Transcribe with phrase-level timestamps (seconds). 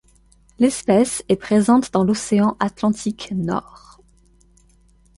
[0.57, 4.01] L'espèce est présente dans l'océan Atlantique nord.